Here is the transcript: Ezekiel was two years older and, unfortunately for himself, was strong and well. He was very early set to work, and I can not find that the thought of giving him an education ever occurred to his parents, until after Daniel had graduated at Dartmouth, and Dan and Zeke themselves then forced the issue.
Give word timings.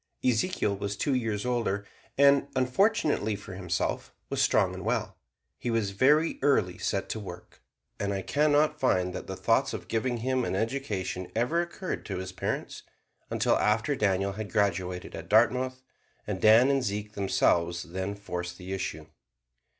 Ezekiel 0.27 0.75
was 0.75 0.97
two 0.97 1.13
years 1.13 1.45
older 1.45 1.85
and, 2.17 2.47
unfortunately 2.55 3.35
for 3.35 3.53
himself, 3.53 4.11
was 4.31 4.41
strong 4.41 4.73
and 4.73 4.83
well. 4.83 5.15
He 5.59 5.69
was 5.69 5.91
very 5.91 6.39
early 6.41 6.79
set 6.79 7.07
to 7.09 7.19
work, 7.19 7.61
and 7.99 8.11
I 8.11 8.23
can 8.23 8.51
not 8.51 8.79
find 8.79 9.13
that 9.13 9.27
the 9.27 9.35
thought 9.35 9.75
of 9.75 9.87
giving 9.87 10.17
him 10.17 10.43
an 10.43 10.55
education 10.55 11.31
ever 11.35 11.61
occurred 11.61 12.03
to 12.07 12.17
his 12.17 12.31
parents, 12.31 12.81
until 13.29 13.59
after 13.59 13.95
Daniel 13.95 14.31
had 14.31 14.51
graduated 14.51 15.13
at 15.13 15.29
Dartmouth, 15.29 15.83
and 16.25 16.41
Dan 16.41 16.71
and 16.71 16.81
Zeke 16.81 17.11
themselves 17.13 17.83
then 17.83 18.15
forced 18.15 18.57
the 18.57 18.73
issue. 18.73 19.05